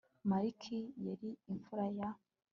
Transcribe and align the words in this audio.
makiri 0.29 0.81
yari 1.07 1.29
imfura 1.51 1.85
ya 1.97 2.09